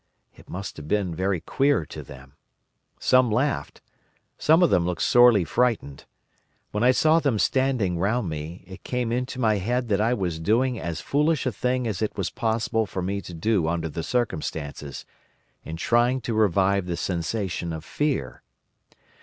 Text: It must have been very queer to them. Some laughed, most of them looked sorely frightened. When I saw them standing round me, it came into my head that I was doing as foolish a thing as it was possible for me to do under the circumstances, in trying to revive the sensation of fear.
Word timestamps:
It 0.35 0.49
must 0.49 0.77
have 0.77 0.87
been 0.87 1.13
very 1.13 1.39
queer 1.41 1.85
to 1.85 2.01
them. 2.01 2.33
Some 2.99 3.29
laughed, 3.29 3.81
most 4.39 4.63
of 4.63 4.69
them 4.71 4.83
looked 4.83 5.03
sorely 5.03 5.43
frightened. 5.43 6.05
When 6.71 6.83
I 6.83 6.89
saw 6.89 7.19
them 7.19 7.37
standing 7.37 7.99
round 7.99 8.27
me, 8.27 8.63
it 8.65 8.83
came 8.83 9.11
into 9.11 9.39
my 9.39 9.57
head 9.57 9.89
that 9.89 10.01
I 10.01 10.15
was 10.15 10.39
doing 10.39 10.79
as 10.79 11.01
foolish 11.01 11.45
a 11.45 11.51
thing 11.51 11.85
as 11.85 12.01
it 12.01 12.17
was 12.17 12.31
possible 12.31 12.87
for 12.87 13.03
me 13.03 13.21
to 13.21 13.33
do 13.35 13.67
under 13.67 13.89
the 13.89 14.01
circumstances, 14.01 15.05
in 15.63 15.75
trying 15.77 16.19
to 16.21 16.33
revive 16.33 16.87
the 16.87 16.97
sensation 16.97 17.71
of 17.71 17.85
fear. 17.85 18.41